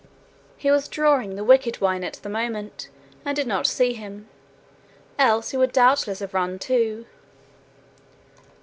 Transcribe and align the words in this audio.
He 0.57 0.71
was 0.71 0.87
drawing 0.87 1.35
the 1.35 1.43
wicked 1.43 1.79
wine 1.79 2.03
at 2.03 2.13
the 2.13 2.27
moment, 2.27 2.89
and 3.23 3.35
did 3.35 3.45
not 3.45 3.67
see 3.67 3.93
him, 3.93 4.27
else 5.19 5.51
he 5.51 5.57
would 5.57 5.71
doubtless 5.71 6.21
have 6.21 6.33
run 6.33 6.57
too. 6.57 7.05